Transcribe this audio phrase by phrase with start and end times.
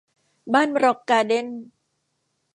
[0.53, 1.47] บ้านร็อคการ์เด้น